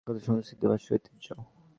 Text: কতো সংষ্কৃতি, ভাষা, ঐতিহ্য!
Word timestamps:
কতো 0.07 0.19
সংষ্কৃতি, 0.19 0.65
ভাষা, 0.67 0.89
ঐতিহ্য! 0.95 1.27